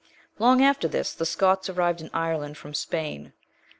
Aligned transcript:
Long 0.39 0.63
after 0.63 0.87
this, 0.87 1.13
the 1.13 1.27
Scots 1.27 1.69
arrived 1.69 2.01
in 2.01 2.09
Ireland 2.11 2.57
from 2.57 2.73
Spain. 2.73 3.33